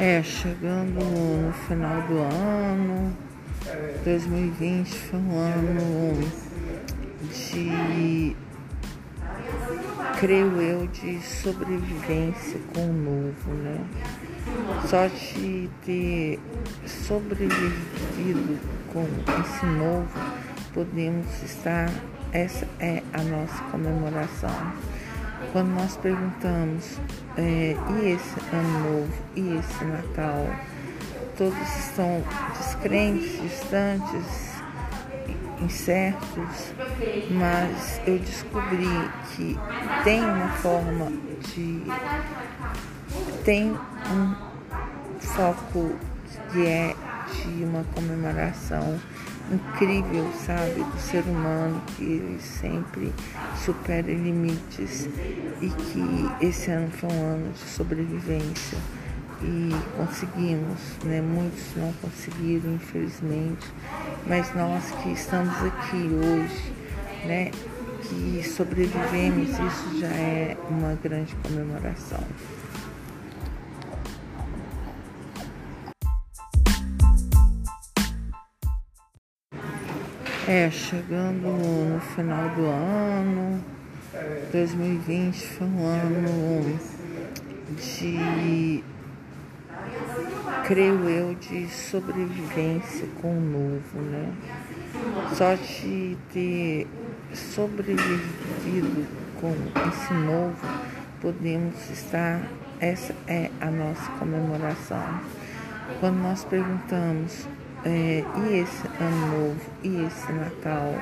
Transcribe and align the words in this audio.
É, 0.00 0.22
chegando 0.22 1.00
no 1.02 1.52
final 1.52 2.00
do 2.02 2.18
ano, 2.18 3.16
2020 4.04 4.94
foi 4.94 5.18
um 5.18 5.38
ano 5.40 6.30
de, 7.32 8.36
creio 10.20 10.62
eu, 10.62 10.86
de 10.86 11.20
sobrevivência 11.20 12.60
com 12.72 12.88
o 12.88 12.92
novo, 12.92 13.50
né? 13.54 13.80
Só 14.86 15.08
de 15.08 15.68
ter 15.84 16.38
sobrevivido 16.86 18.56
com 18.92 19.04
esse 19.40 19.66
novo, 19.66 20.16
podemos 20.72 21.42
estar, 21.42 21.90
essa 22.32 22.68
é 22.78 23.02
a 23.12 23.22
nossa 23.24 23.64
comemoração. 23.72 24.72
Quando 25.52 25.68
nós 25.68 25.96
perguntamos, 25.96 26.98
é, 27.36 27.74
e 27.90 28.10
esse 28.10 28.40
ano 28.52 28.80
novo, 28.80 29.12
e 29.34 29.56
esse 29.56 29.84
Natal, 29.84 30.46
todos 31.36 31.76
estão 31.78 32.22
descrentes, 32.58 33.40
distantes, 33.40 34.58
incertos, 35.60 36.74
mas 37.30 38.00
eu 38.06 38.18
descobri 38.18 39.10
que 39.34 39.58
tem 40.04 40.22
uma 40.24 40.48
forma 40.48 41.12
de. 41.54 41.82
tem 43.44 43.72
um 43.72 44.34
foco 45.18 45.96
que 46.52 46.66
é 46.66 46.94
de 47.34 47.64
uma 47.64 47.84
comemoração 47.94 48.98
incrível, 49.50 50.30
sabe, 50.46 50.82
do 50.82 50.98
ser 50.98 51.22
humano, 51.24 51.80
que 51.96 52.36
sempre 52.40 53.12
supera 53.64 54.06
limites 54.06 55.08
e 55.60 55.68
que 55.68 56.46
esse 56.46 56.70
ano 56.70 56.90
foi 56.90 57.08
um 57.10 57.34
ano 57.34 57.52
de 57.52 57.60
sobrevivência 57.60 58.78
e 59.42 59.70
conseguimos, 59.96 60.80
né? 61.04 61.20
Muitos 61.20 61.76
não 61.76 61.92
conseguiram, 61.94 62.74
infelizmente, 62.74 63.66
mas 64.26 64.54
nós 64.54 64.90
que 65.02 65.10
estamos 65.12 65.54
aqui 65.62 65.96
hoje, 65.96 66.72
né? 67.24 67.50
Que 68.02 68.42
sobrevivemos, 68.48 69.50
isso 69.50 70.00
já 70.00 70.08
é 70.08 70.56
uma 70.70 70.94
grande 71.02 71.34
comemoração. 71.36 72.24
É, 80.50 80.70
chegando 80.70 81.46
no 81.46 82.00
final 82.00 82.48
do 82.56 82.64
ano, 82.64 83.62
2020 84.50 85.46
foi 85.46 85.66
um 85.66 85.86
ano 85.86 86.80
de, 87.76 88.82
creio 90.64 91.06
eu, 91.06 91.34
de 91.34 91.68
sobrevivência 91.68 93.06
com 93.20 93.36
o 93.36 93.40
novo, 93.42 94.00
né? 94.10 94.32
Só 95.34 95.54
de 95.54 96.16
ter 96.32 96.86
sobrevivido 97.34 99.06
com 99.38 99.54
esse 99.86 100.14
novo, 100.14 100.66
podemos 101.20 101.90
estar, 101.90 102.40
essa 102.80 103.14
é 103.26 103.50
a 103.60 103.66
nossa 103.66 104.10
comemoração. 104.12 105.20
Quando 106.00 106.22
nós 106.22 106.42
perguntamos 106.44 107.46
é, 107.84 108.24
e 108.36 108.58
esse 108.58 108.86
ano 109.00 109.26
novo 109.26 109.60
e 109.82 110.04
esse 110.04 110.32
Natal, 110.32 110.94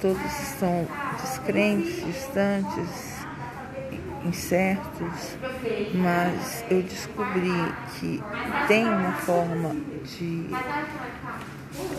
todos 0.00 0.24
estão 0.40 0.86
descrentes, 1.20 2.04
distantes, 2.04 3.14
incertos, 4.24 5.36
mas 5.94 6.64
eu 6.70 6.82
descobri 6.82 7.72
que 7.94 8.22
tem 8.66 8.88
uma 8.88 9.12
forma 9.12 9.76
de. 10.04 10.48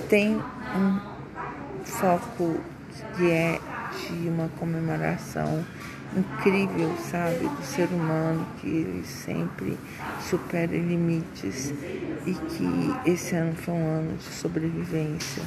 tem 0.09 0.41
um 0.75 0.99
foco 1.83 2.59
que 3.15 3.31
é 3.31 3.59
de 4.07 4.27
uma 4.27 4.49
comemoração 4.59 5.63
incrível, 6.15 6.95
sabe, 7.11 7.47
do 7.47 7.63
ser 7.63 7.89
humano, 7.89 8.45
que 8.59 8.67
ele 8.67 9.03
sempre 9.05 9.77
supera 10.21 10.71
limites 10.71 11.73
e 12.25 12.33
que 12.33 13.09
esse 13.09 13.35
ano 13.35 13.55
foi 13.55 13.73
um 13.73 13.87
ano 13.87 14.17
de 14.17 14.23
sobrevivência 14.23 15.43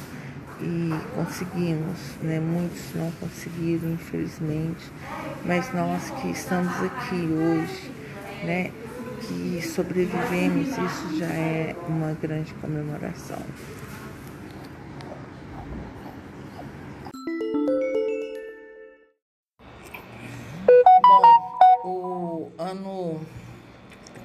e 0.61 0.91
conseguimos, 1.15 1.97
né? 2.21 2.39
Muitos 2.39 2.93
não 2.93 3.11
conseguiram, 3.11 3.91
infelizmente, 3.93 4.91
mas 5.45 5.73
nós 5.73 6.09
que 6.21 6.29
estamos 6.29 6.73
aqui 6.83 7.15
hoje, 7.15 7.91
né? 8.43 8.71
Que 9.21 9.61
sobrevivemos, 9.61 10.69
isso 10.69 11.17
já 11.17 11.27
é 11.27 11.75
uma 11.87 12.13
grande 12.21 12.53
comemoração. 12.55 13.41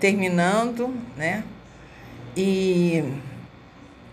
Terminando, 0.04 0.94
né? 1.16 1.42
E 2.36 3.02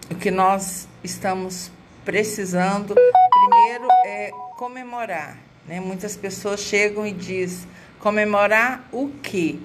o 0.10 0.16
que 0.16 0.32
nós 0.32 0.88
estamos 1.04 1.70
precisando 2.06 2.96
primeiro 2.96 3.88
é 4.06 4.32
comemorar, 4.58 5.38
né? 5.68 5.82
Muitas 5.82 6.16
pessoas 6.16 6.62
chegam 6.62 7.06
e 7.06 7.12
diz 7.12 7.68
comemorar 8.00 8.88
o 8.90 9.10
quê? 9.22 9.58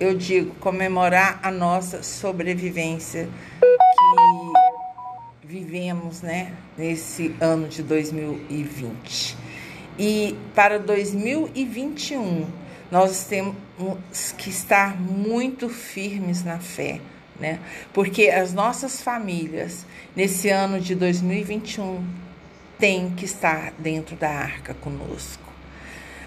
Eu 0.00 0.16
digo 0.16 0.52
comemorar 0.56 1.38
a 1.44 1.50
nossa 1.52 2.02
sobrevivência 2.02 3.28
que 3.60 5.46
vivemos, 5.46 6.22
né, 6.22 6.52
nesse 6.76 7.36
ano 7.40 7.68
de 7.68 7.84
2020. 7.84 9.36
E 9.96 10.36
para 10.56 10.80
2021, 10.80 12.61
nós 12.92 13.24
temos 13.24 13.56
que 14.36 14.50
estar 14.50 14.94
muito 15.00 15.70
firmes 15.70 16.44
na 16.44 16.58
fé, 16.58 17.00
né? 17.40 17.58
Porque 17.90 18.28
as 18.28 18.52
nossas 18.52 19.00
famílias, 19.00 19.86
nesse 20.14 20.50
ano 20.50 20.78
de 20.78 20.94
2021, 20.94 22.06
têm 22.78 23.08
que 23.08 23.24
estar 23.24 23.72
dentro 23.78 24.14
da 24.14 24.28
arca 24.28 24.74
conosco. 24.74 25.42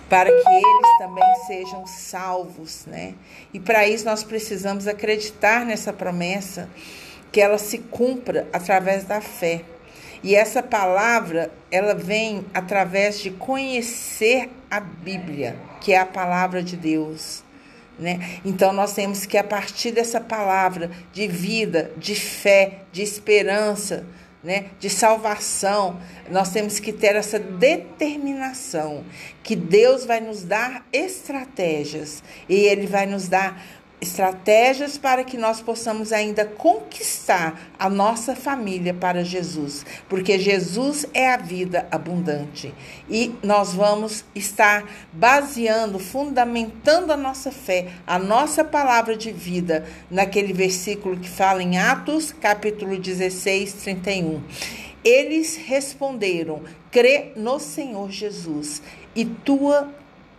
Para 0.10 0.32
que 0.32 0.50
eles 0.50 0.98
também 0.98 1.36
sejam 1.46 1.86
salvos, 1.86 2.88
né? 2.88 3.14
E 3.54 3.60
para 3.60 3.88
isso 3.88 4.06
nós 4.06 4.24
precisamos 4.24 4.88
acreditar 4.88 5.68
nessa 5.68 5.94
promessa, 5.94 6.68
que 7.32 7.42
ela 7.42 7.60
se 7.60 7.78
cumpra 7.78 8.48
através 8.52 9.04
da 9.04 9.22
fé. 9.22 9.62
E 10.26 10.34
essa 10.34 10.64
palavra, 10.64 11.52
ela 11.70 11.94
vem 11.94 12.48
através 12.52 13.20
de 13.20 13.30
conhecer 13.30 14.50
a 14.72 14.80
Bíblia, 14.80 15.56
que 15.80 15.94
é 15.94 16.00
a 16.00 16.06
palavra 16.06 16.64
de 16.64 16.76
Deus. 16.76 17.44
Né? 18.00 18.40
Então 18.44 18.74
nós 18.74 18.94
temos 18.94 19.28
que, 19.28 19.38
a 19.38 19.44
partir 19.44 19.92
dessa 19.92 20.20
palavra 20.20 20.90
de 21.14 21.28
vida, 21.28 21.92
de 21.96 22.16
fé, 22.16 22.80
de 22.92 23.04
esperança, 23.04 24.04
né, 24.44 24.66
de 24.80 24.90
salvação, 24.90 26.00
nós 26.32 26.50
temos 26.50 26.80
que 26.80 26.92
ter 26.92 27.16
essa 27.16 27.38
determinação 27.38 29.04
que 29.44 29.56
Deus 29.56 30.06
vai 30.06 30.22
nos 30.22 30.44
dar 30.44 30.84
estratégias 30.92 32.24
e 32.50 32.56
Ele 32.56 32.88
vai 32.88 33.06
nos 33.06 33.28
dar 33.28 33.64
estratégias 34.00 34.98
para 34.98 35.24
que 35.24 35.38
nós 35.38 35.62
possamos 35.62 36.12
ainda 36.12 36.46
conquistar 36.46 37.72
a 37.80 37.90
nossa 37.90 38.36
família 38.36 38.94
para 38.94 39.24
Jesus, 39.24 39.86
porque 40.10 40.38
Jesus 40.38 41.06
é 41.14 41.30
a 41.32 41.38
vida 41.38 41.88
abundante 41.92 42.74
e 43.10 43.34
nós 43.42 43.74
vamos 43.74 44.26
estar 44.36 44.86
baseando, 45.12 45.98
fundamentando 45.98 47.12
a 47.12 47.18
nossa 47.18 47.52
fé, 47.52 47.88
a 48.06 48.20
nossa 48.20 48.64
palavra 48.64 49.16
de 49.16 49.32
vida 49.32 49.86
naquele 50.10 50.54
versículo 50.54 51.18
que 51.18 51.30
fala 51.30 51.64
em 51.64 51.78
Atos, 51.78 52.32
capítulo 52.32 52.98
16, 52.98 53.74
31. 53.74 54.42
Eles 55.04 55.56
responderam: 55.56 56.64
crê 56.92 57.32
no 57.36 57.60
Senhor 57.60 58.10
Jesus 58.12 58.82
e 59.16 59.24
tua 59.24 59.94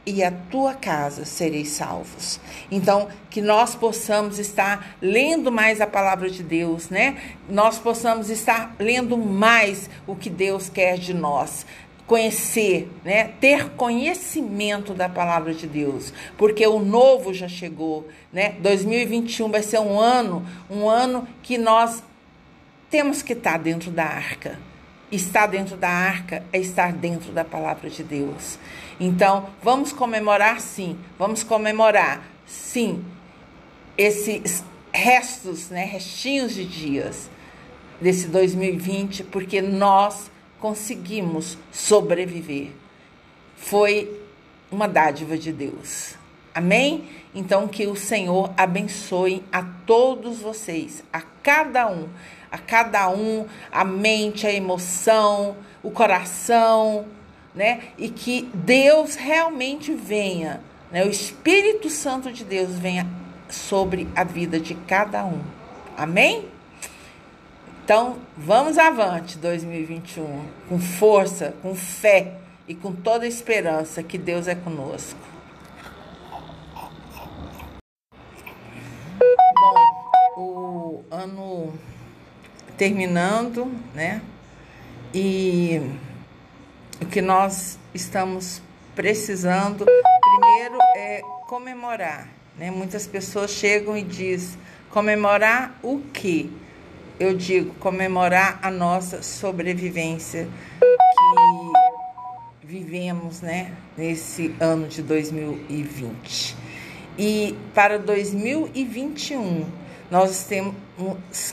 e 0.06 0.22
a 0.22 0.30
tua 0.30 0.72
casa 0.72 1.24
sereis 1.24 1.70
salvos. 1.70 2.38
Então, 2.70 3.08
que 3.28 3.42
nós 3.42 3.74
possamos 3.74 4.38
estar 4.38 4.96
lendo 5.02 5.50
mais 5.50 5.80
a 5.80 5.86
palavra 5.86 6.30
de 6.30 6.44
Deus, 6.44 6.88
né? 6.88 7.16
Nós 7.48 7.78
possamos 7.78 8.30
estar 8.30 8.76
lendo 8.78 9.18
mais 9.18 9.90
o 10.06 10.14
que 10.14 10.30
Deus 10.30 10.68
quer 10.68 10.96
de 10.96 11.12
nós. 11.12 11.66
Conhecer, 12.06 12.88
né? 13.04 13.32
Ter 13.40 13.70
conhecimento 13.70 14.94
da 14.94 15.08
palavra 15.08 15.52
de 15.52 15.66
Deus, 15.66 16.12
porque 16.38 16.64
o 16.64 16.78
novo 16.78 17.34
já 17.34 17.48
chegou, 17.48 18.06
né? 18.32 18.54
2021 18.60 19.50
vai 19.50 19.62
ser 19.62 19.80
um 19.80 19.98
ano, 19.98 20.46
um 20.70 20.88
ano 20.88 21.26
que 21.42 21.58
nós 21.58 22.00
temos 22.88 23.22
que 23.22 23.32
estar 23.32 23.58
dentro 23.58 23.90
da 23.90 24.04
arca. 24.04 24.56
Estar 25.10 25.46
dentro 25.46 25.76
da 25.76 25.88
arca 25.88 26.42
é 26.52 26.58
estar 26.58 26.92
dentro 26.92 27.32
da 27.32 27.44
palavra 27.44 27.88
de 27.88 28.02
Deus. 28.02 28.58
Então, 28.98 29.50
vamos 29.62 29.92
comemorar 29.92 30.60
sim, 30.60 30.98
vamos 31.18 31.42
comemorar 31.42 32.22
sim 32.46 33.04
esse 33.96 34.42
restos, 34.92 35.68
né, 35.68 35.84
restinhos 35.84 36.54
de 36.54 36.64
dias 36.64 37.28
desse 38.00 38.28
2020, 38.28 39.24
porque 39.24 39.60
nós 39.60 40.30
conseguimos 40.58 41.58
sobreviver. 41.70 42.70
Foi 43.56 44.20
uma 44.70 44.88
dádiva 44.88 45.36
de 45.36 45.52
Deus. 45.52 46.14
Amém? 46.56 47.04
Então 47.34 47.68
que 47.68 47.86
o 47.86 47.94
Senhor 47.94 48.50
abençoe 48.56 49.44
a 49.52 49.62
todos 49.62 50.38
vocês, 50.38 51.04
a 51.12 51.20
cada 51.20 51.86
um, 51.86 52.08
a 52.50 52.56
cada 52.56 53.10
um, 53.10 53.44
a 53.70 53.84
mente, 53.84 54.46
a 54.46 54.50
emoção, 54.50 55.54
o 55.82 55.90
coração, 55.90 57.04
né? 57.54 57.88
E 57.98 58.08
que 58.08 58.48
Deus 58.54 59.16
realmente 59.16 59.92
venha, 59.92 60.62
né? 60.90 61.04
O 61.04 61.10
Espírito 61.10 61.90
Santo 61.90 62.32
de 62.32 62.42
Deus 62.42 62.70
venha 62.78 63.06
sobre 63.50 64.08
a 64.16 64.24
vida 64.24 64.58
de 64.58 64.74
cada 64.74 65.26
um. 65.26 65.42
Amém? 65.94 66.48
Então, 67.84 68.16
vamos 68.34 68.78
avante 68.78 69.36
2021, 69.36 70.42
com 70.70 70.78
força, 70.78 71.54
com 71.60 71.74
fé 71.74 72.38
e 72.66 72.74
com 72.74 72.92
toda 72.92 73.26
a 73.26 73.28
esperança 73.28 74.02
que 74.02 74.16
Deus 74.16 74.48
é 74.48 74.54
conosco. 74.54 75.35
O 80.36 81.02
ano 81.10 81.72
terminando, 82.76 83.66
né? 83.94 84.20
E 85.14 85.80
o 87.00 87.06
que 87.06 87.22
nós 87.22 87.78
estamos 87.94 88.60
precisando 88.94 89.86
primeiro 89.86 90.78
é 90.94 91.22
comemorar, 91.48 92.28
né? 92.58 92.70
Muitas 92.70 93.06
pessoas 93.06 93.50
chegam 93.50 93.96
e 93.96 94.02
diz 94.02 94.58
comemorar 94.90 95.78
o 95.82 96.00
quê? 96.12 96.50
Eu 97.18 97.34
digo 97.34 97.74
comemorar 97.76 98.58
a 98.62 98.70
nossa 98.70 99.22
sobrevivência 99.22 100.46
que 102.60 102.66
vivemos, 102.66 103.40
né, 103.40 103.74
nesse 103.96 104.54
ano 104.60 104.86
de 104.86 105.00
2020. 105.00 106.54
E 107.18 107.56
para 107.74 107.98
2021, 107.98 109.64
nós 110.10 110.44
temos 110.44 110.74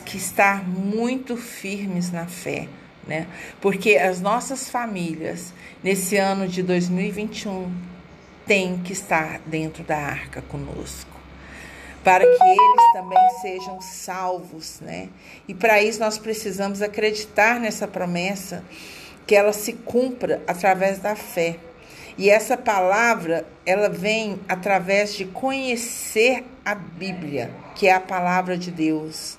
que 0.04 0.16
estar 0.16 0.66
muito 0.66 1.36
firmes 1.36 2.10
na 2.10 2.26
fé, 2.26 2.68
né? 3.06 3.26
Porque 3.60 3.96
as 3.96 4.20
nossas 4.20 4.70
famílias, 4.70 5.52
nesse 5.82 6.16
ano 6.16 6.46
de 6.46 6.62
2021, 6.62 7.70
têm 8.46 8.78
que 8.78 8.92
estar 8.92 9.40
dentro 9.46 9.82
da 9.84 9.96
arca 9.96 10.42
conosco. 10.42 11.12
Para 12.02 12.24
que 12.24 12.44
eles 12.44 12.92
também 12.92 13.30
sejam 13.40 13.80
salvos, 13.80 14.78
né? 14.80 15.08
E 15.48 15.54
para 15.54 15.82
isso 15.82 15.98
nós 16.00 16.18
precisamos 16.18 16.82
acreditar 16.82 17.58
nessa 17.58 17.88
promessa, 17.88 18.62
que 19.26 19.34
ela 19.34 19.54
se 19.54 19.72
cumpra 19.72 20.42
através 20.46 20.98
da 20.98 21.16
fé. 21.16 21.56
E 22.16 22.30
essa 22.30 22.56
palavra, 22.56 23.46
ela 23.64 23.88
vem 23.88 24.38
através 24.48 25.14
de 25.14 25.24
conhecer 25.24 26.44
a 26.64 26.74
Bíblia, 26.74 27.50
que 27.74 27.86
é 27.86 27.92
a 27.92 28.00
palavra 28.00 28.56
de 28.56 28.70
Deus. 28.70 29.38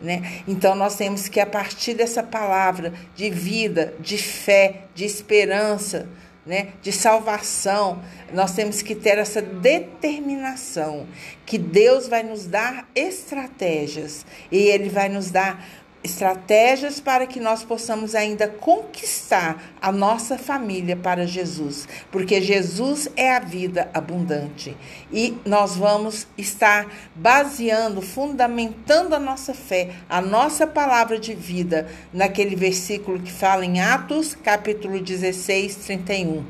Né? 0.00 0.42
Então 0.48 0.74
nós 0.74 0.96
temos 0.96 1.28
que, 1.28 1.38
a 1.38 1.46
partir 1.46 1.94
dessa 1.94 2.22
palavra 2.22 2.92
de 3.14 3.30
vida, 3.30 3.94
de 4.00 4.18
fé, 4.18 4.82
de 4.94 5.04
esperança, 5.04 6.08
né, 6.44 6.72
de 6.82 6.90
salvação, 6.90 8.02
nós 8.32 8.52
temos 8.52 8.82
que 8.82 8.96
ter 8.96 9.16
essa 9.16 9.40
determinação 9.40 11.06
que 11.46 11.56
Deus 11.56 12.08
vai 12.08 12.24
nos 12.24 12.46
dar 12.46 12.88
estratégias 12.96 14.26
e 14.50 14.58
Ele 14.58 14.88
vai 14.88 15.08
nos 15.08 15.30
dar 15.30 15.64
estratégias 16.02 17.00
para 17.00 17.26
que 17.26 17.38
nós 17.38 17.62
possamos 17.62 18.14
ainda 18.14 18.48
conquistar 18.48 19.74
a 19.80 19.92
nossa 19.92 20.36
família 20.36 20.96
para 20.96 21.26
Jesus, 21.26 21.88
porque 22.10 22.40
Jesus 22.40 23.08
é 23.16 23.36
a 23.36 23.40
vida 23.40 23.90
abundante 23.94 24.76
e 25.12 25.36
nós 25.44 25.76
vamos 25.76 26.26
estar 26.36 26.92
baseando, 27.14 28.02
fundamentando 28.02 29.14
a 29.14 29.20
nossa 29.20 29.54
fé, 29.54 29.90
a 30.08 30.20
nossa 30.20 30.66
palavra 30.66 31.18
de 31.18 31.34
vida 31.34 31.88
naquele 32.12 32.56
versículo 32.56 33.20
que 33.20 33.30
fala 33.30 33.64
em 33.64 33.80
Atos, 33.80 34.34
capítulo 34.34 35.00
16, 35.00 35.76
31. 35.76 36.44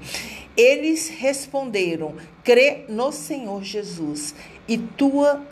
Eles 0.57 1.09
responderam: 1.09 2.15
crê 2.45 2.85
no 2.89 3.13
Senhor 3.13 3.63
Jesus 3.63 4.35
e 4.69 4.79
tua 4.79 5.43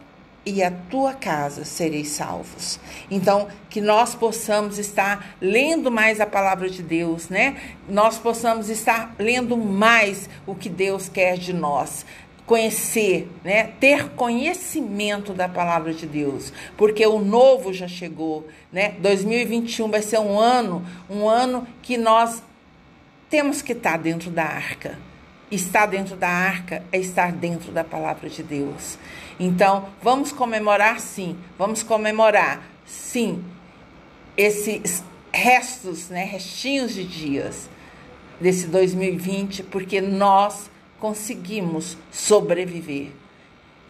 e 0.44 0.62
a 0.62 0.70
tua 0.70 1.12
casa 1.12 1.64
sereis 1.64 2.08
salvos. 2.08 2.80
Então, 3.10 3.48
que 3.68 3.80
nós 3.80 4.14
possamos 4.14 4.78
estar 4.78 5.36
lendo 5.40 5.90
mais 5.90 6.20
a 6.20 6.26
palavra 6.26 6.68
de 6.68 6.82
Deus, 6.82 7.28
né? 7.28 7.56
Nós 7.88 8.18
possamos 8.18 8.68
estar 8.68 9.14
lendo 9.18 9.56
mais 9.56 10.28
o 10.46 10.54
que 10.54 10.68
Deus 10.68 11.08
quer 11.08 11.36
de 11.36 11.52
nós. 11.52 12.06
Conhecer, 12.46 13.30
né? 13.44 13.72
Ter 13.78 14.10
conhecimento 14.10 15.32
da 15.32 15.48
palavra 15.48 15.92
de 15.92 16.06
Deus, 16.06 16.52
porque 16.76 17.06
o 17.06 17.20
novo 17.20 17.72
já 17.72 17.86
chegou, 17.86 18.48
né? 18.72 18.96
2021 19.00 19.90
vai 19.90 20.02
ser 20.02 20.18
um 20.18 20.38
ano, 20.38 20.84
um 21.08 21.28
ano 21.28 21.66
que 21.82 21.96
nós 21.96 22.42
temos 23.28 23.62
que 23.62 23.72
estar 23.72 23.98
dentro 23.98 24.30
da 24.30 24.44
arca 24.44 25.09
Estar 25.50 25.86
dentro 25.86 26.16
da 26.16 26.28
arca 26.28 26.82
é 26.92 26.98
estar 26.98 27.32
dentro 27.32 27.72
da 27.72 27.82
palavra 27.82 28.28
de 28.28 28.42
Deus. 28.42 28.98
Então, 29.38 29.88
vamos 30.02 30.30
comemorar 30.32 31.00
sim, 31.00 31.36
vamos 31.58 31.82
comemorar 31.82 32.62
sim 32.86 33.44
esses 34.36 35.02
restos, 35.32 36.08
né, 36.08 36.24
restinhos 36.24 36.94
de 36.94 37.04
dias 37.04 37.68
desse 38.40 38.66
2020, 38.66 39.64
porque 39.64 40.00
nós 40.00 40.70
conseguimos 40.98 41.96
sobreviver. 42.10 43.10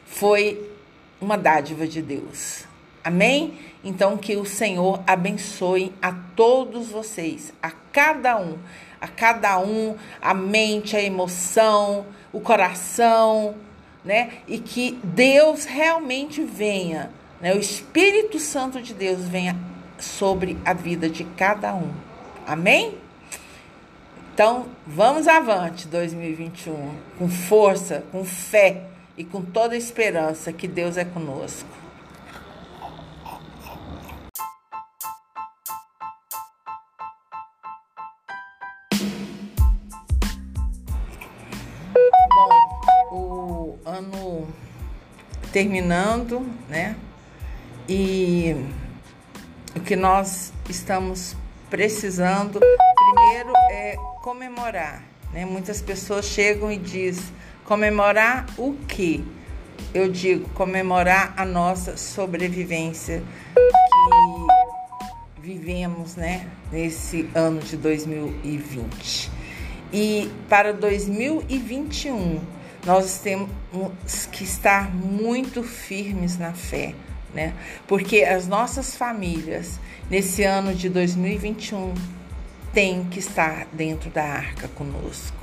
Foi 0.07 0.71
uma 1.21 1.37
dádiva 1.37 1.87
de 1.87 2.01
Deus. 2.01 2.65
Amém? 3.03 3.59
Então 3.83 4.17
que 4.17 4.37
o 4.37 4.45
Senhor 4.45 5.03
abençoe 5.07 5.93
a 6.03 6.13
todos 6.13 6.89
vocês, 6.89 7.53
a 7.63 7.71
cada 7.71 8.39
um 8.39 8.59
a 9.01 9.09
cada 9.09 9.59
um 9.59 9.97
a 10.21 10.35
mente, 10.35 10.97
a 10.97 11.03
emoção, 11.03 12.07
o 12.33 12.41
coração, 12.41 13.55
né? 14.05 14.31
E 14.47 14.59
que 14.59 14.99
Deus 15.03 15.65
realmente 15.65 16.43
venha, 16.43 17.11
né? 17.41 17.55
O 17.55 17.59
Espírito 17.59 18.39
Santo 18.39 18.81
de 18.83 18.95
Deus 18.95 19.21
venha 19.21 19.57
sobre 19.99 20.59
a 20.65 20.73
vida 20.73 21.09
de 21.09 21.25
cada 21.25 21.75
um. 21.75 21.91
Amém? 22.47 22.99
Então, 24.33 24.67
vamos 24.87 25.29
avante 25.29 25.87
2021 25.87 26.95
com 27.19 27.29
força, 27.29 28.05
com 28.11 28.25
fé 28.25 28.85
e 29.17 29.25
com 29.25 29.43
toda 29.43 29.75
a 29.75 29.79
esperança 29.79 30.53
que 30.53 30.67
Deus 30.67 30.97
é 30.97 31.05
conosco. 31.05 31.69
Terminando, 45.53 46.47
né? 46.69 46.97
E 47.89 48.55
o 49.75 49.81
que 49.81 49.97
nós 49.97 50.53
estamos 50.69 51.37
precisando 51.69 52.61
primeiro 52.61 53.53
é 53.71 53.97
comemorar, 54.23 55.03
né? 55.33 55.45
Muitas 55.45 55.83
pessoas 55.83 56.27
chegam 56.27 56.71
e 56.71 56.77
diz 56.77 57.33
comemorar 57.65 58.47
o 58.59 58.75
quê? 58.89 59.21
Eu 59.95 60.11
digo 60.11 60.49
comemorar 60.51 61.35
a 61.37 61.45
nossa 61.45 61.97
sobrevivência 61.97 63.23
que 63.55 65.41
vivemos, 65.41 66.17
né, 66.17 66.47
nesse 66.71 67.29
ano 67.35 67.61
de 67.61 67.77
2020. 67.77 69.31
E 69.93 70.31
para 70.49 70.73
2021 70.73 72.41
nós 72.85 73.19
temos 73.19 73.51
que 74.33 74.45
estar 74.45 74.95
muito 74.95 75.63
firmes 75.63 76.39
na 76.39 76.53
fé, 76.53 76.95
né? 77.35 77.55
Porque 77.87 78.23
as 78.23 78.47
nossas 78.47 78.97
famílias, 78.97 79.79
nesse 80.11 80.43
ano 80.43 80.75
de 80.75 80.89
2021, 80.89 81.95
têm 82.73 83.05
que 83.05 83.19
estar 83.19 83.67
dentro 83.73 84.11
da 84.11 84.25
arca 84.25 84.69
conosco. 84.69 85.39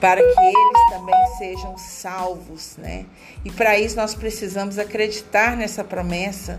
Para 0.00 0.20
que 0.20 0.40
eles 0.40 0.90
também 0.90 1.26
sejam 1.38 1.76
salvos, 1.76 2.76
né? 2.78 3.04
E 3.44 3.50
para 3.50 3.78
isso 3.78 3.96
nós 3.96 4.14
precisamos 4.14 4.78
acreditar 4.78 5.56
nessa 5.56 5.84
promessa, 5.84 6.58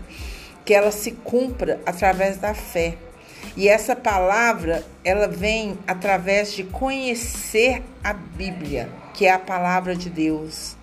que 0.64 0.72
ela 0.72 0.92
se 0.92 1.10
cumpra 1.10 1.80
através 1.84 2.38
da 2.38 2.54
fé. 2.54 2.96
E 3.56 3.68
essa 3.68 3.94
palavra, 3.94 4.84
ela 5.04 5.28
vem 5.28 5.78
através 5.86 6.52
de 6.52 6.64
conhecer 6.64 7.82
a 8.02 8.12
Bíblia, 8.12 8.88
que 9.14 9.26
é 9.26 9.30
a 9.30 9.38
palavra 9.38 9.94
de 9.94 10.08
Deus, 10.08 10.76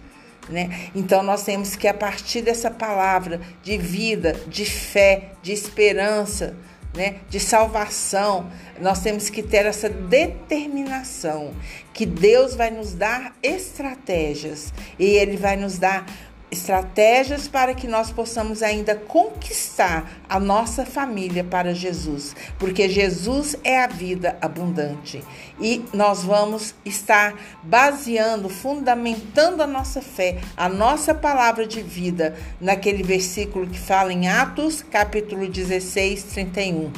Né? 0.47 0.89
Então 0.95 1.21
nós 1.21 1.43
temos 1.43 1.75
que, 1.75 1.87
a 1.87 1.93
partir 1.93 2.41
dessa 2.41 2.71
palavra 2.71 3.39
de 3.61 3.77
vida, 3.77 4.33
de 4.47 4.65
fé, 4.65 5.33
de 5.43 5.51
esperança, 5.51 6.55
né, 6.95 7.17
de 7.29 7.39
salvação, 7.39 8.49
nós 8.81 9.01
temos 9.01 9.29
que 9.29 9.43
ter 9.43 9.65
essa 9.65 9.87
determinação 9.89 11.53
que 11.93 12.05
Deus 12.05 12.55
vai 12.55 12.71
nos 12.71 12.93
dar 12.93 13.35
estratégias 13.43 14.73
e 14.97 15.05
Ele 15.05 15.37
vai 15.37 15.55
nos 15.55 15.77
dar 15.77 16.05
estratégias 16.51 17.47
para 17.47 17.73
que 17.73 17.87
nós 17.87 18.11
possamos 18.11 18.63
ainda 18.63 18.95
conquistar 18.95 20.23
a 20.27 20.39
nossa 20.39 20.85
família 20.85 21.43
para 21.43 21.73
Jesus, 21.73 22.35
porque 22.57 22.89
Jesus 22.89 23.55
é 23.63 23.83
a 23.83 23.87
vida 23.87 24.37
abundante 24.41 25.23
e 25.59 25.83
nós 25.93 26.23
vamos 26.23 26.73
estar 26.83 27.35
baseando, 27.61 28.49
fundamentando 28.49 29.61
a 29.61 29.67
nossa 29.67 30.01
fé, 30.01 30.39
a 30.57 30.67
nossa 30.67 31.13
palavra 31.13 31.67
de 31.67 31.81
vida 31.81 32.35
naquele 32.59 33.03
versículo 33.03 33.67
que 33.67 33.79
fala 33.79 34.11
em 34.11 34.27
Atos, 34.27 34.81
capítulo 34.81 35.47
16, 35.47 36.23
31. 36.23 36.91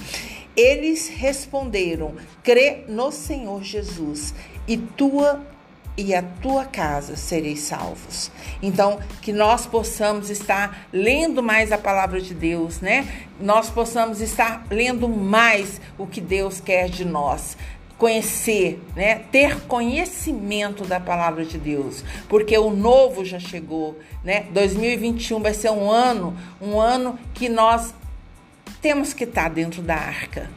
Eles 0.55 1.10
responderam: 1.10 2.13
crê 2.43 2.84
no 2.88 3.12
Senhor 3.12 3.63
Jesus 3.63 4.34
e 4.67 4.77
tua 4.77 5.41
e 5.98 6.13
a 6.15 6.21
tua 6.21 6.65
casa 6.65 7.15
sereis 7.15 7.62
salvos. 7.62 8.31
Então, 8.62 9.00
que 9.21 9.33
nós 9.33 9.65
possamos 9.65 10.29
estar 10.29 10.88
lendo 10.91 11.43
mais 11.43 11.71
a 11.71 11.77
palavra 11.77 12.21
de 12.21 12.33
Deus, 12.33 12.79
né? 12.79 13.07
Nós 13.39 13.69
possamos 13.69 14.21
estar 14.21 14.65
lendo 14.69 15.07
mais 15.07 15.81
o 15.98 16.07
que 16.07 16.21
Deus 16.21 16.60
quer 16.60 16.89
de 16.89 17.05
nós. 17.05 17.57
Conhecer, 17.98 18.81
né? 18.95 19.21
Ter 19.31 19.62
conhecimento 19.62 20.86
da 20.86 21.00
palavra 21.00 21.45
de 21.45 21.57
Deus, 21.57 22.03
porque 22.27 22.57
o 22.57 22.71
novo 22.71 23.24
já 23.24 23.39
chegou, 23.39 24.00
né? 24.24 24.45
2021 24.51 25.39
vai 25.41 25.53
ser 25.53 25.69
um 25.69 25.89
ano, 25.89 26.36
um 26.60 26.79
ano 26.79 27.19
que 27.33 27.48
nós 27.48 27.93
temos 28.81 29.13
que 29.13 29.25
estar 29.25 29.50
dentro 29.50 29.81
da 29.81 29.95
arca. 29.95 30.50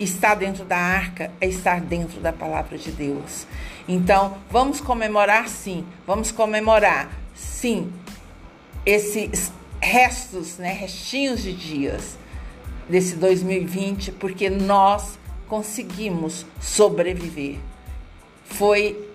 Estar 0.00 0.34
dentro 0.34 0.64
da 0.64 0.76
arca 0.76 1.30
é 1.40 1.46
estar 1.46 1.80
dentro 1.80 2.20
da 2.20 2.32
palavra 2.32 2.78
de 2.78 2.90
Deus. 2.90 3.46
Então, 3.88 4.36
vamos 4.50 4.82
comemorar 4.82 5.48
sim, 5.48 5.86
vamos 6.06 6.30
comemorar 6.30 7.10
sim 7.34 7.90
esses 8.84 9.50
restos, 9.80 10.58
né, 10.58 10.72
restinhos 10.72 11.42
de 11.42 11.54
dias 11.54 12.18
desse 12.86 13.16
2020, 13.16 14.12
porque 14.12 14.50
nós 14.50 15.18
conseguimos 15.48 16.44
sobreviver. 16.60 17.58
Foi 18.44 19.08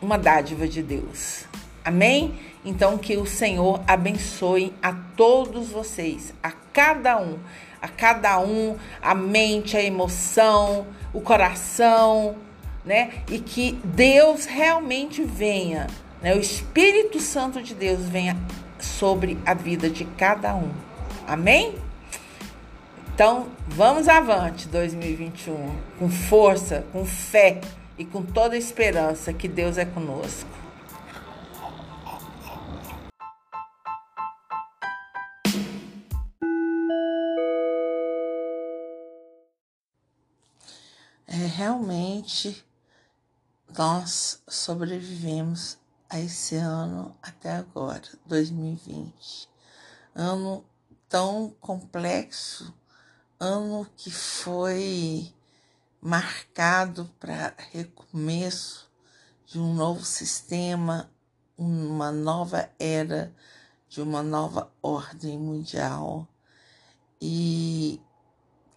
uma 0.00 0.16
dádiva 0.16 0.68
de 0.68 0.80
Deus. 0.80 1.44
Amém? 1.84 2.38
Então 2.64 2.98
que 2.98 3.16
o 3.16 3.26
Senhor 3.26 3.82
abençoe 3.86 4.72
a 4.82 4.92
todos 4.92 5.70
vocês, 5.70 6.32
a 6.42 6.52
cada 6.72 7.20
um, 7.20 7.38
a 7.82 7.88
cada 7.88 8.38
um, 8.38 8.76
a 9.02 9.14
mente, 9.14 9.76
a 9.76 9.82
emoção, 9.82 10.86
o 11.12 11.20
coração, 11.20 12.36
né? 12.84 13.22
E 13.30 13.38
que 13.38 13.72
Deus 13.84 14.44
realmente 14.46 15.22
venha, 15.22 15.86
né? 16.22 16.34
O 16.34 16.40
Espírito 16.40 17.20
Santo 17.20 17.62
de 17.62 17.74
Deus 17.74 18.00
venha 18.00 18.36
sobre 18.78 19.38
a 19.44 19.54
vida 19.54 19.88
de 19.90 20.04
cada 20.04 20.54
um. 20.54 20.70
Amém? 21.26 21.74
Então, 23.14 23.48
vamos 23.68 24.08
avante 24.08 24.66
2021 24.68 25.76
com 25.98 26.08
força, 26.08 26.86
com 26.90 27.04
fé 27.04 27.60
e 27.98 28.04
com 28.04 28.22
toda 28.22 28.54
a 28.54 28.58
esperança 28.58 29.32
que 29.32 29.46
Deus 29.46 29.76
é 29.76 29.84
conosco. 29.84 30.48
É 41.28 41.46
realmente 41.56 42.64
nós 43.80 44.42
sobrevivemos 44.46 45.78
a 46.10 46.20
esse 46.20 46.54
ano 46.54 47.16
até 47.22 47.52
agora, 47.52 48.02
2020. 48.26 49.48
Ano 50.14 50.62
tão 51.08 51.56
complexo, 51.62 52.74
ano 53.38 53.88
que 53.96 54.10
foi 54.10 55.34
marcado 55.98 57.10
para 57.18 57.54
recomeço 57.72 58.86
de 59.46 59.58
um 59.58 59.72
novo 59.72 60.04
sistema, 60.04 61.10
uma 61.56 62.12
nova 62.12 62.70
era, 62.78 63.34
de 63.88 64.02
uma 64.02 64.22
nova 64.22 64.70
ordem 64.82 65.38
mundial. 65.38 66.28
E 67.18 67.98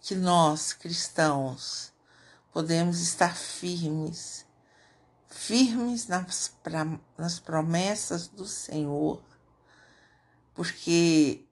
que 0.00 0.14
nós, 0.14 0.72
cristãos, 0.72 1.92
podemos 2.50 3.00
estar 3.00 3.36
firmes 3.36 4.46
firmes 5.34 6.06
nas, 6.06 6.48
pra, 6.62 6.86
nas 7.18 7.40
promessas 7.40 8.28
do 8.28 8.46
Senhor, 8.46 9.22
porque 10.54 11.44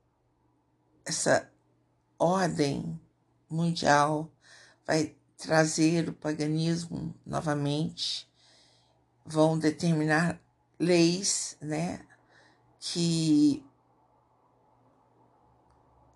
essa 1.04 1.50
ordem 2.18 2.98
mundial 3.50 4.32
vai 4.86 5.16
trazer 5.36 6.08
o 6.08 6.12
paganismo 6.12 7.12
novamente, 7.26 8.30
vão 9.26 9.58
determinar 9.58 10.40
leis, 10.78 11.56
né, 11.60 12.06
que 12.78 13.64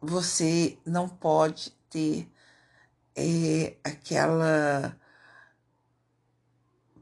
você 0.00 0.78
não 0.86 1.08
pode 1.08 1.72
ter 1.90 2.30
é, 3.16 3.76
aquela 3.82 4.96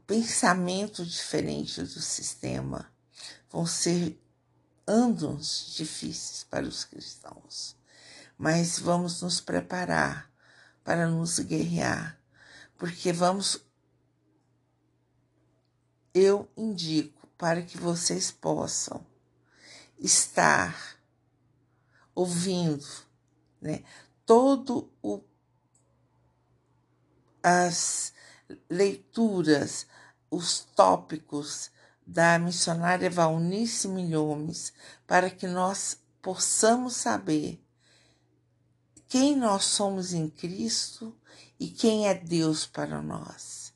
pensamento 0.05 1.05
diferente 1.05 1.81
do 1.81 2.01
sistema. 2.01 2.91
Vão 3.49 3.65
ser 3.65 4.19
anos 4.85 5.73
difíceis 5.75 6.43
para 6.43 6.65
os 6.65 6.83
cristãos, 6.83 7.75
mas 8.37 8.77
vamos 8.77 9.21
nos 9.21 9.41
preparar 9.41 10.31
para 10.83 11.07
nos 11.07 11.39
guerrear, 11.39 12.19
porque 12.77 13.11
vamos. 13.11 13.61
Eu 16.13 16.49
indico 16.55 17.27
para 17.37 17.61
que 17.61 17.77
vocês 17.77 18.31
possam 18.31 19.05
estar 19.99 20.97
ouvindo, 22.13 22.85
né, 23.59 23.83
todo 24.25 24.89
o 25.01 25.21
as 27.43 28.14
leituras, 28.69 29.87
os 30.29 30.59
tópicos 30.75 31.71
da 32.05 32.37
missionária 32.37 33.09
Valnice 33.09 33.87
Milhomes, 33.87 34.73
para 35.07 35.29
que 35.29 35.47
nós 35.47 35.99
possamos 36.21 36.95
saber 36.95 37.63
quem 39.07 39.35
nós 39.35 39.63
somos 39.65 40.13
em 40.13 40.29
Cristo 40.29 41.15
e 41.59 41.69
quem 41.69 42.07
é 42.07 42.13
Deus 42.13 42.65
para 42.65 43.01
nós. 43.01 43.73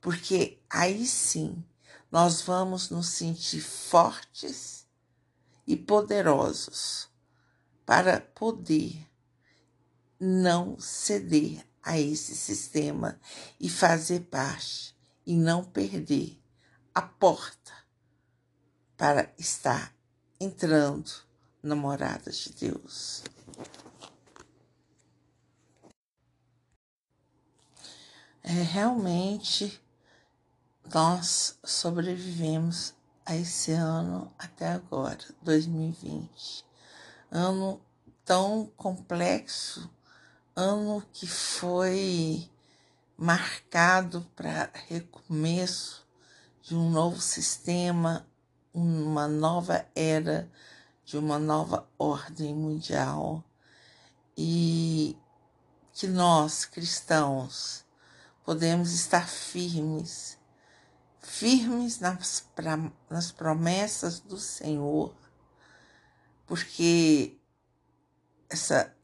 Porque 0.00 0.58
aí 0.68 1.06
sim 1.06 1.62
nós 2.10 2.42
vamos 2.42 2.90
nos 2.90 3.08
sentir 3.08 3.60
fortes 3.60 4.86
e 5.66 5.76
poderosos 5.76 7.08
para 7.86 8.20
poder 8.20 9.06
não 10.18 10.78
ceder 10.78 11.64
a 11.82 11.98
esse 11.98 12.34
sistema 12.34 13.18
e 13.58 13.68
fazer 13.68 14.20
parte 14.20 14.94
e 15.26 15.36
não 15.36 15.64
perder 15.64 16.38
a 16.94 17.02
porta 17.02 17.72
para 18.96 19.32
estar 19.38 19.94
entrando 20.38 21.10
na 21.62 21.74
morada 21.74 22.30
de 22.30 22.52
Deus. 22.52 23.22
É, 28.42 28.50
realmente 28.50 29.80
nós 30.92 31.58
sobrevivemos 31.62 32.94
a 33.24 33.36
esse 33.36 33.70
ano 33.70 34.32
até 34.38 34.68
agora, 34.68 35.24
2020. 35.42 36.64
Ano 37.30 37.80
tão 38.24 38.66
complexo 38.76 39.88
ano 40.54 41.02
que 41.12 41.26
foi 41.26 42.48
marcado 43.16 44.26
para 44.34 44.70
recomeço 44.88 46.06
de 46.62 46.74
um 46.74 46.90
novo 46.90 47.20
sistema, 47.20 48.26
uma 48.72 49.28
nova 49.28 49.86
era, 49.94 50.50
de 51.04 51.18
uma 51.18 51.38
nova 51.38 51.88
ordem 51.98 52.54
mundial. 52.54 53.44
E 54.36 55.18
que 55.92 56.06
nós, 56.06 56.64
cristãos, 56.64 57.84
podemos 58.44 58.92
estar 58.92 59.28
firmes, 59.28 60.38
firmes 61.20 62.00
nas, 62.00 62.48
pra, 62.54 62.78
nas 63.08 63.30
promessas 63.30 64.18
do 64.20 64.38
Senhor, 64.38 65.14
porque 66.46 67.38
essa 68.48 68.94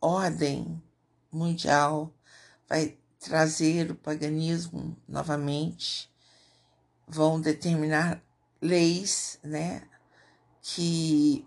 ordem 0.00 0.82
mundial 1.30 2.12
vai 2.68 2.98
trazer 3.18 3.90
o 3.90 3.94
paganismo 3.94 4.96
novamente, 5.06 6.10
vão 7.06 7.40
determinar 7.40 8.22
leis, 8.60 9.38
né, 9.42 9.88
que 10.62 11.46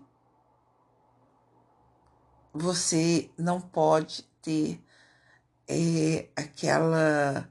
você 2.52 3.30
não 3.38 3.60
pode 3.60 4.22
ter 4.42 4.82
é, 5.68 6.28
aquela 6.36 7.50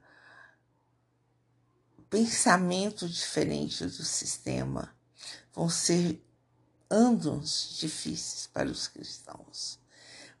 pensamento 2.08 3.08
diferente 3.08 3.86
do 3.86 4.04
sistema. 4.04 4.94
Vão 5.54 5.70
ser 5.70 6.22
anos 6.90 7.78
difíceis 7.80 8.46
para 8.46 8.68
os 8.68 8.86
cristãos, 8.86 9.80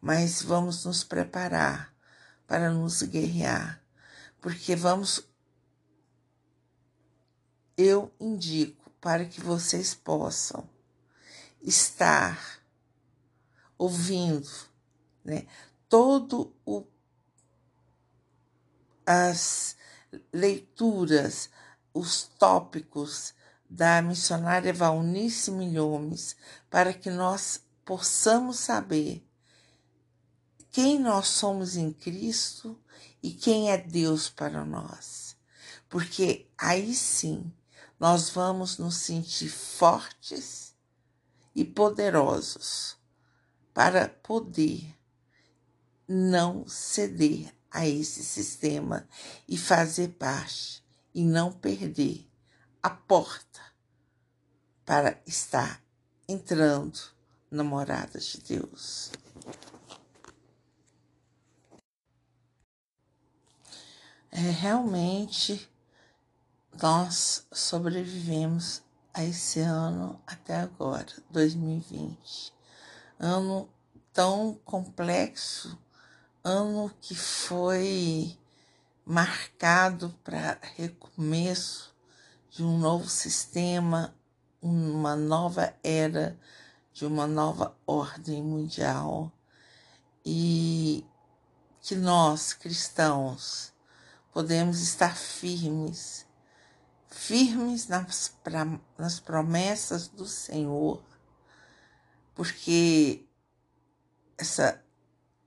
mas 0.02 0.42
vamos 0.42 0.84
nos 0.84 1.04
preparar 1.04 1.94
para 2.44 2.72
nos 2.72 3.02
guerrear, 3.02 3.80
porque 4.40 4.74
vamos. 4.74 5.24
Eu 7.76 8.12
indico 8.18 8.90
para 9.00 9.24
que 9.24 9.40
vocês 9.40 9.94
possam 9.94 10.68
estar 11.62 12.60
ouvindo, 13.78 14.50
né, 15.24 15.46
todo 15.88 16.52
o 16.66 16.84
as 19.06 19.76
leituras, 20.32 21.48
os 21.94 22.24
tópicos 22.38 23.34
da 23.68 24.02
missionária 24.02 24.72
Valnice 24.72 25.50
Milhomes, 25.50 26.36
para 26.68 26.92
que 26.92 27.10
nós 27.10 27.62
possamos 27.84 28.58
saber 28.58 29.26
quem 30.72 30.98
nós 30.98 31.28
somos 31.28 31.76
em 31.76 31.92
Cristo 31.92 32.80
e 33.22 33.30
quem 33.30 33.70
é 33.70 33.76
Deus 33.76 34.30
para 34.30 34.64
nós. 34.64 35.36
Porque 35.86 36.48
aí 36.56 36.94
sim 36.94 37.52
nós 38.00 38.30
vamos 38.30 38.78
nos 38.78 38.96
sentir 38.96 39.50
fortes 39.50 40.74
e 41.54 41.62
poderosos 41.62 42.96
para 43.74 44.08
poder 44.08 44.98
não 46.08 46.66
ceder 46.66 47.54
a 47.70 47.86
esse 47.86 48.24
sistema 48.24 49.06
e 49.46 49.58
fazer 49.58 50.08
parte 50.08 50.82
e 51.14 51.22
não 51.22 51.52
perder 51.52 52.26
a 52.82 52.88
porta 52.88 53.60
para 54.86 55.20
estar 55.26 55.82
entrando 56.26 56.98
na 57.50 57.62
morada 57.62 58.18
de 58.18 58.40
Deus. 58.40 59.12
É, 64.34 64.40
realmente 64.40 65.70
nós 66.82 67.46
sobrevivemos 67.52 68.82
a 69.12 69.22
esse 69.22 69.60
ano 69.60 70.18
até 70.26 70.56
agora, 70.56 71.12
2020. 71.28 72.50
Ano 73.20 73.68
tão 74.10 74.58
complexo 74.64 75.78
ano 76.42 76.90
que 76.98 77.14
foi 77.14 78.38
marcado 79.04 80.08
para 80.24 80.58
recomeço 80.76 81.94
de 82.48 82.64
um 82.64 82.78
novo 82.78 83.10
sistema, 83.10 84.14
uma 84.62 85.14
nova 85.14 85.74
era, 85.84 86.38
de 86.90 87.04
uma 87.04 87.26
nova 87.26 87.76
ordem 87.86 88.42
mundial 88.42 89.30
e 90.24 91.04
que 91.82 91.94
nós, 91.94 92.54
cristãos, 92.54 93.71
podemos 94.32 94.80
estar 94.80 95.14
firmes, 95.14 96.26
firmes 97.08 97.86
nas, 97.86 98.28
pra, 98.42 98.64
nas 98.96 99.20
promessas 99.20 100.08
do 100.08 100.26
Senhor, 100.26 101.04
porque 102.34 103.26
essa 104.38 104.82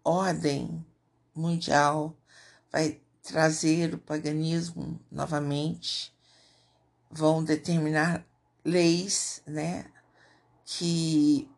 ordem 0.04 0.86
mundial 1.34 2.15
vai 2.71 3.02
trazer 3.24 3.95
o 3.95 3.98
paganismo 3.98 5.00
novamente, 5.12 6.15
vão 7.10 7.43
determinar 7.43 8.24
leis, 8.63 9.41
né, 9.48 9.91
que 10.63 11.50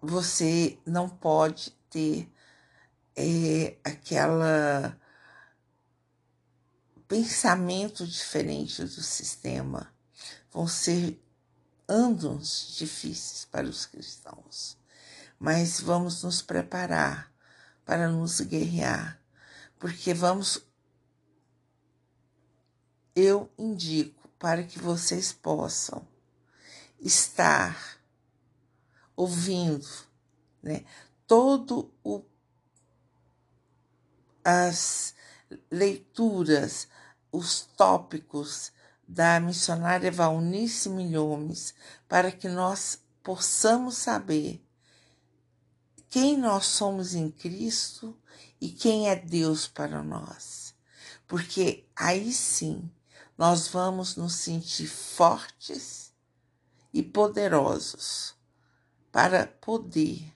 você 0.00 0.78
não 0.84 1.08
pode 1.08 1.70
ter 1.88 2.30
é, 3.16 3.76
aquela 3.84 4.98
pensamento 7.06 8.06
diferente 8.06 8.82
do 8.82 9.02
sistema. 9.02 9.92
Vão 10.50 10.66
ser 10.66 11.20
anos 11.86 12.74
difíceis 12.78 13.44
para 13.44 13.66
os 13.66 13.86
cristãos 13.86 14.78
mas 15.44 15.78
vamos 15.78 16.22
nos 16.22 16.40
preparar 16.40 17.30
para 17.84 18.08
nos 18.08 18.40
guerrear, 18.40 19.20
porque 19.78 20.14
vamos. 20.14 20.66
Eu 23.14 23.52
indico 23.58 24.26
para 24.38 24.62
que 24.64 24.78
vocês 24.78 25.34
possam 25.34 26.08
estar 26.98 27.98
ouvindo, 29.14 29.86
né, 30.62 30.84
todo 31.26 31.92
o 32.02 32.24
as 34.44 35.14
leituras, 35.70 36.86
os 37.32 37.62
tópicos 37.76 38.72
da 39.06 39.40
missionária 39.40 40.10
Valnice 40.10 40.88
Milhomes, 40.88 41.74
para 42.08 42.30
que 42.30 42.48
nós 42.48 43.00
possamos 43.22 43.96
saber 43.96 44.64
quem 46.08 46.36
nós 46.36 46.66
somos 46.66 47.14
em 47.14 47.30
Cristo 47.30 48.16
e 48.60 48.68
quem 48.70 49.08
é 49.08 49.16
Deus 49.16 49.66
para 49.66 50.02
nós. 50.02 50.74
Porque 51.26 51.88
aí 51.96 52.32
sim 52.32 52.88
nós 53.36 53.66
vamos 53.66 54.14
nos 54.14 54.34
sentir 54.34 54.86
fortes 54.86 56.12
e 56.92 57.02
poderosos 57.02 58.34
para 59.10 59.46
poder 59.46 60.32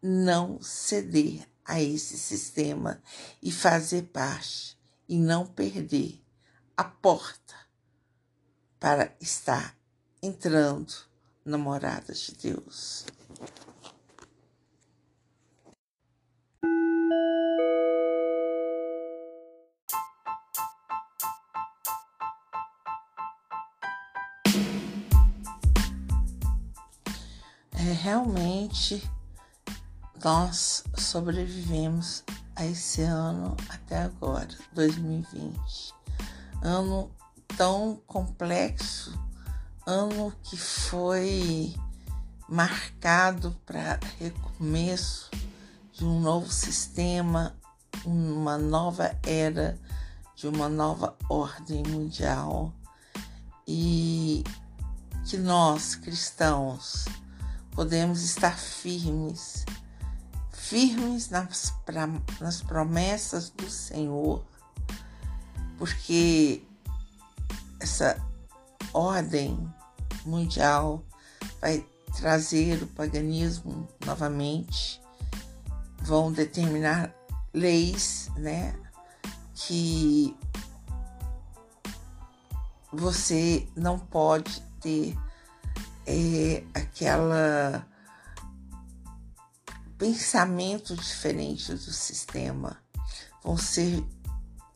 não 0.00 0.62
ceder 0.62 1.49
a 1.70 1.80
esse 1.80 2.18
sistema 2.18 3.00
e 3.40 3.52
fazer 3.52 4.02
parte 4.02 4.76
e 5.08 5.16
não 5.16 5.46
perder 5.46 6.20
a 6.76 6.82
porta 6.82 7.54
para 8.80 9.14
estar 9.20 9.76
entrando 10.20 10.92
na 11.44 11.56
morada 11.56 12.12
de 12.12 12.34
Deus. 12.34 13.06
É, 27.72 27.92
realmente 28.02 29.08
nós 30.22 30.84
sobrevivemos 30.96 32.22
a 32.54 32.66
esse 32.66 33.02
ano 33.02 33.56
até 33.68 34.02
agora, 34.02 34.48
2020. 34.72 35.94
Ano 36.62 37.10
tão 37.56 38.00
complexo, 38.06 39.18
ano 39.86 40.32
que 40.42 40.56
foi 40.56 41.74
marcado 42.48 43.56
para 43.64 43.98
recomeço 44.18 45.30
de 45.92 46.04
um 46.04 46.20
novo 46.20 46.50
sistema, 46.50 47.54
uma 48.04 48.58
nova 48.58 49.16
era, 49.22 49.78
de 50.36 50.46
uma 50.48 50.68
nova 50.68 51.16
ordem 51.28 51.82
mundial 51.82 52.72
e 53.66 54.44
que 55.24 55.36
nós 55.36 55.94
cristãos 55.94 57.04
podemos 57.72 58.22
estar 58.22 58.58
firmes, 58.58 59.64
firmes 60.70 61.28
nas, 61.30 61.74
pra, 61.84 62.08
nas 62.40 62.62
promessas 62.62 63.50
do 63.50 63.68
Senhor, 63.68 64.40
porque 65.76 66.62
essa 67.80 68.24
ordem 68.94 69.68
mundial 70.24 71.04
vai 71.60 71.84
trazer 72.16 72.84
o 72.84 72.86
paganismo 72.86 73.88
novamente. 74.06 75.02
Vão 76.02 76.30
determinar 76.30 77.12
leis, 77.52 78.30
né, 78.36 78.72
que 79.52 80.36
você 82.92 83.66
não 83.74 83.98
pode 83.98 84.60
ter 84.80 85.18
é, 86.06 86.62
aquela 86.72 87.89
pensamento 90.00 90.96
diferente 90.96 91.74
do 91.74 91.92
sistema. 91.92 92.82
Vão 93.44 93.56
ser 93.58 94.02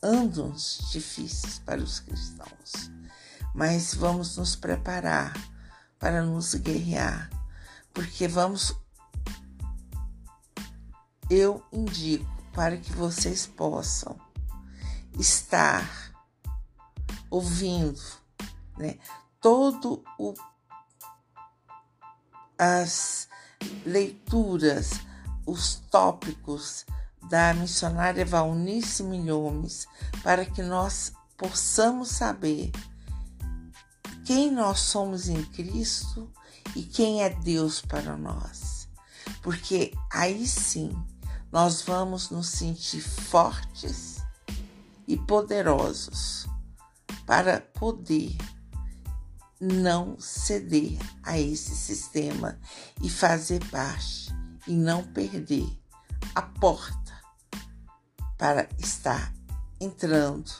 anos 0.02 0.86
difíceis 0.92 1.58
para 1.58 1.80
os 1.80 1.98
cristãos, 1.98 2.90
mas 3.54 3.94
vamos 3.94 4.36
nos 4.36 4.54
preparar 4.54 5.32
para 5.98 6.22
nos 6.22 6.54
guerrear, 6.54 7.30
porque 7.94 8.28
vamos. 8.28 8.76
Eu 11.30 11.64
indico 11.72 12.30
para 12.52 12.76
que 12.76 12.92
vocês 12.92 13.46
possam 13.46 14.20
estar 15.18 16.12
ouvindo, 17.30 18.00
né, 18.76 18.98
todo 19.40 20.04
o 20.18 20.34
as 22.58 23.26
leituras, 23.84 25.00
os 25.46 25.76
tópicos 25.90 26.84
da 27.28 27.54
missionária 27.54 28.24
Valnice 28.24 29.02
Milhomes 29.02 29.86
para 30.22 30.44
que 30.44 30.62
nós 30.62 31.12
possamos 31.36 32.08
saber 32.08 32.70
quem 34.24 34.50
nós 34.50 34.80
somos 34.80 35.28
em 35.28 35.42
Cristo 35.44 36.30
e 36.74 36.82
quem 36.82 37.22
é 37.22 37.30
Deus 37.30 37.80
para 37.80 38.16
nós. 38.16 38.88
Porque 39.42 39.92
aí 40.10 40.46
sim 40.46 40.90
nós 41.52 41.82
vamos 41.82 42.30
nos 42.30 42.48
sentir 42.48 43.00
fortes 43.00 44.22
e 45.06 45.16
poderosos 45.16 46.46
para 47.26 47.60
poder 47.60 48.36
não 49.60 50.18
ceder 50.18 50.98
a 51.22 51.38
esse 51.38 51.74
sistema 51.76 52.58
e 53.02 53.08
fazer 53.08 53.64
parte 53.70 54.34
e 54.66 54.74
não 54.74 55.02
perder 55.02 55.66
a 56.34 56.42
porta 56.42 57.12
para 58.38 58.68
estar 58.78 59.32
entrando 59.80 60.50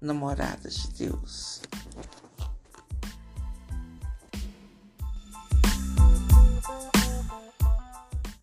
na 0.00 0.12
morada 0.12 0.68
de 0.68 0.88
Deus. 0.92 1.60